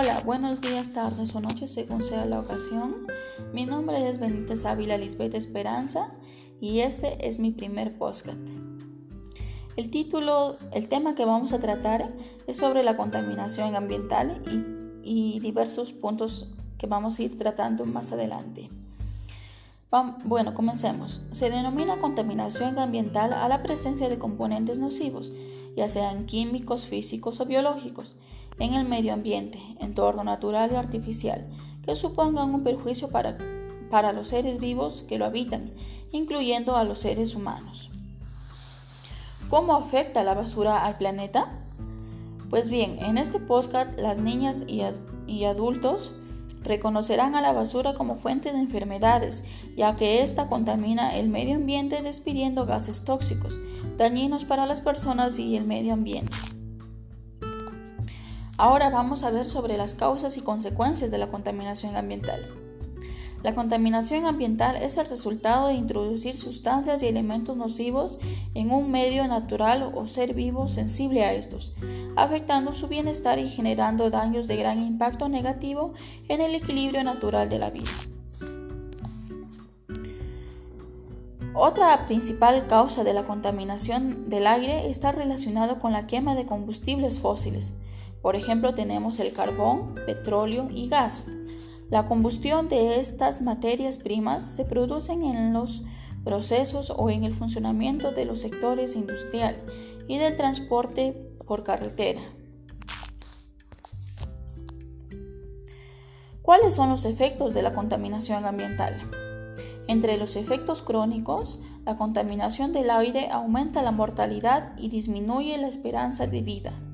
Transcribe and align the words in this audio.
Hola, 0.00 0.22
buenos 0.24 0.62
días, 0.62 0.94
tardes 0.94 1.34
o 1.34 1.42
noches 1.42 1.74
según 1.74 2.02
sea 2.02 2.24
la 2.24 2.40
ocasión. 2.40 3.06
Mi 3.52 3.66
nombre 3.66 4.08
es 4.08 4.18
Benítez 4.18 4.64
Ávila 4.64 4.96
Lisbeth 4.96 5.34
Esperanza 5.34 6.10
y 6.58 6.80
este 6.80 7.28
es 7.28 7.38
mi 7.38 7.50
primer 7.50 7.98
podcast. 7.98 8.40
El 9.76 9.90
título, 9.90 10.56
el 10.72 10.88
tema 10.88 11.14
que 11.14 11.26
vamos 11.26 11.52
a 11.52 11.58
tratar 11.58 12.14
es 12.46 12.56
sobre 12.56 12.82
la 12.82 12.96
contaminación 12.96 13.76
ambiental 13.76 14.42
y 15.02 15.38
diversos 15.40 15.92
puntos 15.92 16.50
que 16.78 16.86
vamos 16.86 17.18
a 17.18 17.22
ir 17.22 17.36
tratando 17.36 17.84
más 17.84 18.10
adelante. 18.10 18.70
Bueno, 20.24 20.54
comencemos. 20.54 21.20
Se 21.30 21.50
denomina 21.50 21.98
contaminación 21.98 22.78
ambiental 22.78 23.32
a 23.32 23.48
la 23.48 23.60
presencia 23.64 24.08
de 24.08 24.20
componentes 24.20 24.78
nocivos, 24.78 25.32
ya 25.76 25.88
sean 25.88 26.26
químicos, 26.26 26.86
físicos 26.86 27.40
o 27.40 27.46
biológicos, 27.46 28.16
en 28.60 28.74
el 28.74 28.86
medio 28.86 29.12
ambiente, 29.12 29.60
entorno 29.80 30.22
natural 30.22 30.70
y 30.70 30.76
artificial, 30.76 31.48
que 31.84 31.96
supongan 31.96 32.54
un 32.54 32.62
perjuicio 32.62 33.08
para, 33.08 33.36
para 33.90 34.12
los 34.12 34.28
seres 34.28 34.60
vivos 34.60 35.04
que 35.08 35.18
lo 35.18 35.24
habitan, 35.24 35.72
incluyendo 36.12 36.76
a 36.76 36.84
los 36.84 37.00
seres 37.00 37.34
humanos. 37.34 37.90
¿Cómo 39.48 39.74
afecta 39.74 40.22
la 40.22 40.34
basura 40.34 40.86
al 40.86 40.98
planeta? 40.98 41.48
Pues 42.48 42.70
bien, 42.70 43.02
en 43.02 43.18
este 43.18 43.40
podcast 43.40 43.98
las 43.98 44.20
niñas 44.20 44.64
y, 44.68 44.82
y 45.26 45.44
adultos 45.46 46.12
Reconocerán 46.62 47.34
a 47.34 47.40
la 47.40 47.52
basura 47.52 47.94
como 47.94 48.16
fuente 48.16 48.52
de 48.52 48.58
enfermedades, 48.58 49.44
ya 49.76 49.96
que 49.96 50.22
ésta 50.22 50.46
contamina 50.46 51.16
el 51.16 51.28
medio 51.28 51.56
ambiente 51.56 52.02
despidiendo 52.02 52.66
gases 52.66 53.04
tóxicos, 53.04 53.58
dañinos 53.96 54.44
para 54.44 54.66
las 54.66 54.80
personas 54.80 55.38
y 55.38 55.56
el 55.56 55.64
medio 55.64 55.94
ambiente. 55.94 56.36
Ahora 58.58 58.90
vamos 58.90 59.22
a 59.22 59.30
ver 59.30 59.46
sobre 59.46 59.78
las 59.78 59.94
causas 59.94 60.36
y 60.36 60.42
consecuencias 60.42 61.10
de 61.10 61.16
la 61.16 61.30
contaminación 61.30 61.96
ambiental. 61.96 62.69
La 63.42 63.54
contaminación 63.54 64.26
ambiental 64.26 64.76
es 64.76 64.98
el 64.98 65.06
resultado 65.06 65.68
de 65.68 65.74
introducir 65.74 66.36
sustancias 66.36 67.02
y 67.02 67.06
elementos 67.06 67.56
nocivos 67.56 68.18
en 68.54 68.70
un 68.70 68.90
medio 68.90 69.26
natural 69.26 69.92
o 69.94 70.06
ser 70.08 70.34
vivo 70.34 70.68
sensible 70.68 71.24
a 71.24 71.32
estos, 71.32 71.72
afectando 72.16 72.72
su 72.74 72.88
bienestar 72.88 73.38
y 73.38 73.48
generando 73.48 74.10
daños 74.10 74.46
de 74.46 74.56
gran 74.56 74.82
impacto 74.82 75.28
negativo 75.30 75.94
en 76.28 76.42
el 76.42 76.54
equilibrio 76.54 77.02
natural 77.02 77.48
de 77.48 77.58
la 77.58 77.70
vida. 77.70 77.90
Otra 81.54 82.06
principal 82.06 82.66
causa 82.66 83.04
de 83.04 83.12
la 83.12 83.24
contaminación 83.24 84.30
del 84.30 84.46
aire 84.46 84.88
está 84.88 85.12
relacionado 85.12 85.78
con 85.78 85.92
la 85.92 86.06
quema 86.06 86.34
de 86.34 86.46
combustibles 86.46 87.18
fósiles. 87.18 87.74
Por 88.22 88.36
ejemplo, 88.36 88.74
tenemos 88.74 89.18
el 89.18 89.32
carbón, 89.32 89.94
petróleo 90.06 90.68
y 90.70 90.88
gas. 90.88 91.26
La 91.90 92.06
combustión 92.06 92.68
de 92.68 93.00
estas 93.00 93.42
materias 93.42 93.98
primas 93.98 94.44
se 94.44 94.64
produce 94.64 95.12
en 95.12 95.52
los 95.52 95.82
procesos 96.22 96.92
o 96.96 97.10
en 97.10 97.24
el 97.24 97.34
funcionamiento 97.34 98.12
de 98.12 98.26
los 98.26 98.38
sectores 98.38 98.94
industrial 98.94 99.56
y 100.06 100.18
del 100.18 100.36
transporte 100.36 101.12
por 101.44 101.64
carretera. 101.64 102.20
¿Cuáles 106.42 106.74
son 106.74 106.90
los 106.90 107.04
efectos 107.04 107.54
de 107.54 107.62
la 107.62 107.74
contaminación 107.74 108.44
ambiental? 108.44 109.10
Entre 109.88 110.16
los 110.16 110.36
efectos 110.36 110.82
crónicos, 110.82 111.58
la 111.84 111.96
contaminación 111.96 112.72
del 112.72 112.90
aire 112.90 113.30
aumenta 113.32 113.82
la 113.82 113.90
mortalidad 113.90 114.76
y 114.78 114.88
disminuye 114.88 115.58
la 115.58 115.66
esperanza 115.66 116.28
de 116.28 116.42
vida. 116.42 116.89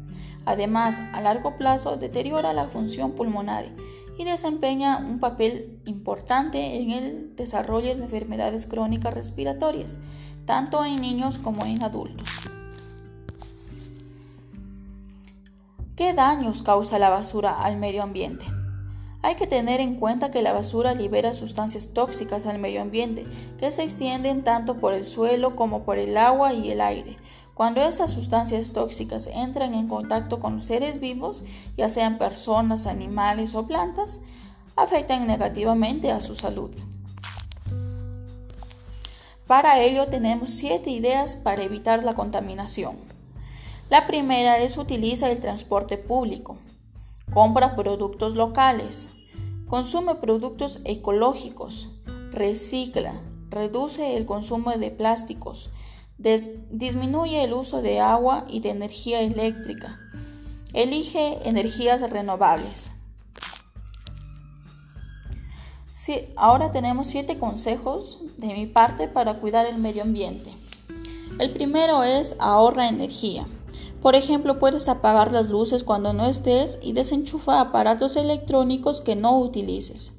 Además, 0.47 1.03
a 1.13 1.21
largo 1.21 1.57
plazo 1.57 1.97
deteriora 1.97 2.53
la 2.53 2.69
función 2.69 3.13
pulmonar 3.13 3.67
y 4.17 4.25
desempeña 4.25 4.99
un 4.99 5.19
papel 5.19 5.81
importante 5.85 6.81
en 6.81 6.91
el 6.91 7.37
desarrollo 7.37 7.95
de 7.95 8.05
enfermedades 8.05 8.67
crónicas 8.67 9.13
respiratorias, 9.13 9.99
tanto 10.47 10.85
en 10.85 11.01
niños 11.01 11.39
como 11.39 11.67
en 11.67 11.83
adultos. 11.83 12.41
¿Qué 15.97 16.13
daños 16.15 16.63
causa 16.63 16.99
la 16.99 17.11
basura 17.11 17.53
al 17.53 17.77
medio 17.77 18.03
ambiente? 18.03 18.45
Hay 19.23 19.35
que 19.35 19.49
tener 19.49 19.81
en 19.81 19.97
cuenta 19.97 20.31
que 20.31 20.43
la 20.43 20.53
basura 20.53 20.95
libera 20.95 21.33
sustancias 21.33 21.93
tóxicas 21.93 22.47
al 22.47 22.61
medio 22.61 22.83
ambiente 22.83 23.27
que 23.59 23.73
se 23.73 23.83
extienden 23.83 24.45
tanto 24.45 24.77
por 24.77 24.95
el 24.95 25.05
suelo 25.05 25.57
como 25.57 25.83
por 25.83 25.99
el 25.99 26.17
agua 26.17 26.53
y 26.53 26.71
el 26.71 26.81
aire. 26.81 27.17
Cuando 27.57 27.81
estas 27.81 28.11
sustancias 28.11 28.75
tóxicas 28.75 29.29
entran 29.29 29.73
en 29.73 29.89
contacto 29.89 30.41
con 30.41 30.57
los 30.57 30.67
seres 30.67 31.01
vivos, 31.01 31.43
ya 31.75 31.89
sean 31.89 32.19
personas, 32.19 32.87
animales 32.87 33.55
o 33.55 33.67
plantas, 33.67 34.21
afectan 34.77 35.27
negativamente 35.27 36.13
a 36.13 36.21
su 36.21 36.37
salud. 36.37 36.71
Para 39.47 39.81
ello 39.81 40.09
tenemos 40.09 40.51
siete 40.51 40.91
ideas 40.91 41.39
para 41.39 41.63
evitar 41.63 42.05
la 42.05 42.15
contaminación. 42.15 42.99
La 43.89 44.07
primera 44.07 44.59
es 44.59 44.77
utilizar 44.77 45.31
el 45.31 45.41
transporte 45.41 45.97
público. 45.97 46.59
Compra 47.33 47.75
productos 47.75 48.35
locales. 48.35 49.09
Consume 49.67 50.17
productos 50.17 50.81
ecológicos. 50.85 51.89
Recicla. 52.33 53.15
Reduce 53.49 54.19
el 54.19 54.27
consumo 54.27 54.73
de 54.73 54.91
plásticos. 54.91 55.71
Disminuye 56.19 57.45
el 57.45 57.53
uso 57.53 57.83
de 57.83 58.01
agua 58.01 58.45
y 58.49 58.61
de 58.61 58.71
energía 58.71 59.21
eléctrica. 59.21 60.01
Elige 60.73 61.49
energías 61.49 62.09
renovables. 62.11 62.93
ahora 66.37 66.71
tenemos 66.71 67.07
siete 67.07 67.39
consejos 67.39 68.19
de 68.37 68.49
mi 68.49 68.67
parte 68.67 69.09
para 69.09 69.39
cuidar 69.39 69.67
el 69.67 69.79
medio 69.79 70.03
ambiente. 70.03 70.53
El 71.39 71.53
primero 71.53 72.03
es 72.03 72.37
ahorra 72.39 72.89
energía. 72.89 73.47
Por 74.03 74.15
ejemplo, 74.15 74.59
puedes 74.59 74.89
apagar 74.89 75.33
las 75.33 75.49
luces 75.49 75.85
cuando 75.85 76.13
no 76.13 76.27
estés 76.27 76.79
y 76.81 76.93
desenchufa 76.93 77.61
aparatos 77.61 78.17
electrónicos 78.17 79.01
que 79.01 79.17
no 79.17 79.39
utilices. 79.39 80.13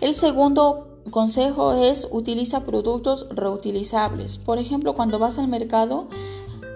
El 0.00 0.14
segundo 0.14 0.95
consejo 1.10 1.74
es 1.74 2.08
utiliza 2.10 2.64
productos 2.64 3.26
reutilizables. 3.30 4.38
Por 4.38 4.58
ejemplo, 4.58 4.94
cuando 4.94 5.18
vas 5.18 5.38
al 5.38 5.48
mercado, 5.48 6.08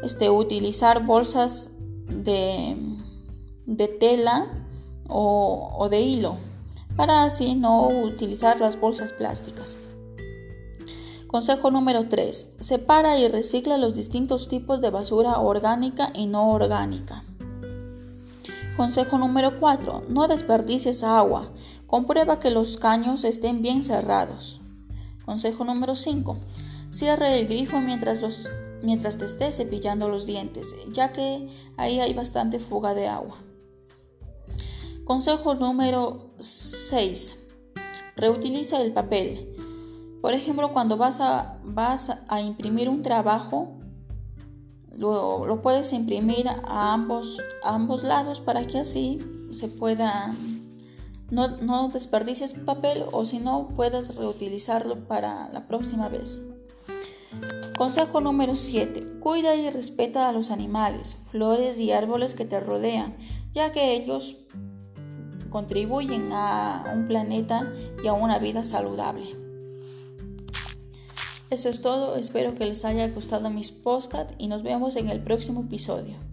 este, 0.03 0.31
utilizar 0.31 1.05
bolsas 1.05 1.71
de, 2.09 2.77
de 3.67 3.89
tela 3.89 4.47
o, 5.09 5.75
o 5.79 5.89
de 5.89 6.01
hilo 6.01 6.37
para 6.97 7.25
así 7.25 7.55
no 7.55 7.89
utilizar 7.89 8.61
las 8.61 8.79
bolsas 8.79 9.13
plásticas. 9.13 9.79
Consejo 11.27 11.71
número 11.71 12.09
3. 12.09 12.55
Separa 12.59 13.19
y 13.19 13.29
recicla 13.29 13.79
los 13.79 13.95
distintos 13.95 14.49
tipos 14.49 14.81
de 14.81 14.91
basura 14.91 15.39
orgánica 15.39 16.11
y 16.15 16.27
no 16.27 16.51
orgánica. 16.51 17.23
Consejo 18.77 19.19
número 19.19 19.59
4. 19.59 20.05
No 20.09 20.29
desperdicies 20.29 21.03
agua. 21.03 21.51
Comprueba 21.87 22.39
que 22.39 22.51
los 22.51 22.77
caños 22.77 23.25
estén 23.25 23.63
bien 23.63 23.83
cerrados. 23.83 24.61
Consejo 25.25 25.65
número 25.65 25.95
5. 25.95 26.37
Cierre 26.89 27.39
el 27.39 27.47
grifo 27.47 27.81
mientras, 27.81 28.51
mientras 28.83 29.19
te 29.19 29.27
estés 29.27 29.57
cepillando 29.57 30.09
los 30.09 30.27
dientes, 30.27 30.75
ya 30.93 31.13
que 31.13 31.49
ahí 31.77 32.01
hay 32.01 32.15
bastante 32.15 32.59
fuga 32.59 32.95
de 32.95 33.09
agua. 33.09 33.37
Consejo 35.05 35.55
número 35.55 36.31
6. 36.39 37.37
Reutiliza 38.17 38.81
el 38.81 38.93
papel. 38.93 39.55
Por 40.23 40.35
ejemplo, 40.35 40.73
cuando 40.73 40.97
vas 40.97 41.21
a, 41.21 41.59
vas 41.65 42.13
a 42.29 42.41
imprimir 42.41 42.89
un 42.89 43.03
trabajo, 43.03 43.80
lo, 45.01 45.61
puedes 45.63 45.93
imprimir 45.93 46.47
a 46.49 46.93
ambos, 46.93 47.43
ambos 47.65 48.03
lados 48.03 48.41
para 48.41 48.65
que 48.65 48.79
así 48.79 49.19
se 49.51 49.69
pueda, 49.69 50.35
no, 51.31 51.49
no 51.57 51.89
desperdicies 51.89 52.53
papel 52.53 53.05
o 53.11 53.25
si 53.25 53.39
no, 53.39 53.69
puedas 53.69 54.15
reutilizarlo 54.15 55.09
para 55.09 55.49
la 55.49 55.67
próxima 55.67 56.09
vez. 56.09 56.43
Consejo 57.79 58.21
número 58.21 58.57
7. 58.57 59.21
Cuida 59.21 59.55
y 59.55 59.71
respeta 59.71 60.29
a 60.29 60.33
los 60.33 60.51
animales, 60.51 61.17
flores 61.31 61.81
y 61.81 61.93
árboles 61.93 62.35
que 62.35 62.45
te 62.45 62.61
rodean, 62.61 63.17
ya 63.53 63.73
que 63.73 63.95
ellos 63.95 64.37
contribuyen 65.49 66.31
a 66.33 66.93
un 66.95 67.07
planeta 67.07 67.73
y 68.05 68.07
a 68.07 68.13
una 68.13 68.39
vida 68.39 68.65
saludable. 68.65 69.50
Eso 71.51 71.69
es 71.69 71.81
todo, 71.81 72.15
espero 72.15 72.55
que 72.55 72.65
les 72.65 72.85
haya 72.85 73.09
gustado 73.09 73.51
mis 73.51 73.73
podcast 73.73 74.31
y 74.39 74.47
nos 74.47 74.63
vemos 74.63 74.95
en 74.95 75.09
el 75.09 75.21
próximo 75.21 75.63
episodio. 75.63 76.30